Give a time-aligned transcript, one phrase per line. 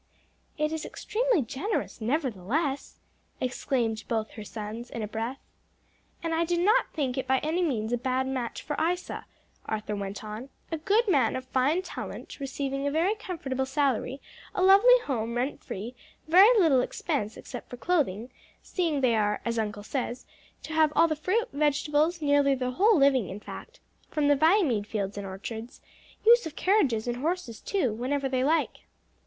[0.57, 2.97] "It is extremely generous, nevertheless!"
[3.39, 5.37] exclaimed both her sons in a breath.
[6.23, 9.27] "And I do not think it by any means a bad match for Isa,"
[9.67, 14.19] Arthur went on "a good man, of fine talent, receiving a very comfortable salary,
[14.55, 15.93] a lovely home rent free,
[16.27, 18.31] very little expense except for clothing,
[18.63, 20.25] seeing they are as uncle says
[20.63, 23.79] to have all the fruit, vegetables, nearly their whole living, in fact,
[24.09, 25.79] from the Viamede fields and orchards;
[26.25, 28.79] use of carriages and horses too, whenever they like."